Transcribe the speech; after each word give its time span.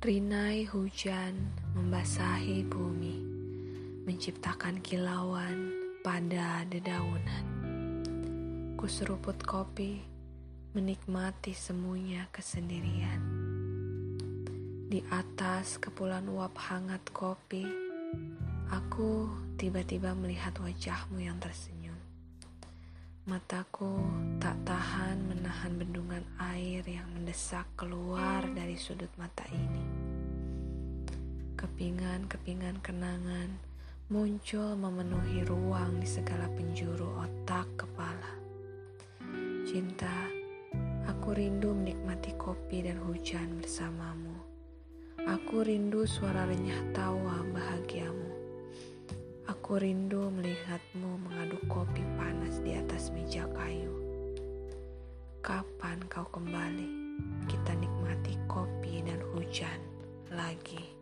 Rinai 0.00 0.64
hujan 0.64 1.52
membasahi 1.76 2.64
bumi, 2.64 3.20
menciptakan 4.08 4.80
kilauan 4.80 5.76
pada 6.00 6.64
dedaunan. 6.64 7.44
Kuseruput 8.80 9.36
kopi, 9.44 10.00
menikmati 10.72 11.52
semuanya 11.52 12.32
kesendirian. 12.32 13.20
Di 14.88 15.04
atas 15.12 15.76
kepulan 15.76 16.24
uap 16.32 16.56
hangat 16.56 17.04
kopi, 17.12 17.68
aku 18.72 19.28
tiba-tiba 19.60 20.16
melihat 20.16 20.56
wajahmu 20.64 21.20
yang 21.20 21.36
tersenyum. 21.36 21.79
Mataku 23.30 23.94
tak 24.42 24.58
tahan 24.66 25.30
menahan 25.30 25.78
bendungan 25.78 26.26
air 26.50 26.82
yang 26.82 27.06
mendesak 27.14 27.62
keluar 27.78 28.42
dari 28.58 28.74
sudut 28.74 29.06
mata 29.14 29.46
ini. 29.54 29.86
Kepingan-kepingan 31.54 32.82
kenangan 32.82 33.54
muncul 34.10 34.74
memenuhi 34.74 35.46
ruang 35.46 36.02
di 36.02 36.10
segala 36.10 36.50
penjuru 36.50 37.06
otak 37.22 37.70
kepala. 37.78 38.34
Cinta, 39.62 40.26
aku 41.06 41.30
rindu 41.30 41.70
menikmati 41.70 42.34
kopi 42.34 42.82
dan 42.82 42.98
hujan 42.98 43.62
bersamamu. 43.62 44.42
Aku 45.22 45.62
rindu 45.62 46.02
suara 46.02 46.50
renyah 46.50 46.82
tawa 46.90 47.46
bahagiamu. 47.54 48.30
Aku 49.46 49.78
rindu 49.78 50.34
melihatmu 50.34 51.29
Kapan 55.50 55.98
kau 56.06 56.22
kembali? 56.30 57.18
Kita 57.50 57.74
nikmati 57.74 58.38
kopi 58.46 59.02
dan 59.02 59.18
hujan 59.34 59.82
lagi. 60.30 60.99